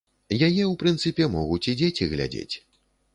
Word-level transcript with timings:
Яе, 0.47 0.61
у 0.69 0.71
прынцыпе, 0.83 1.27
могуць 1.35 1.61
і 1.73 1.75
дзеці 1.83 2.09
глядзець. 2.15 2.55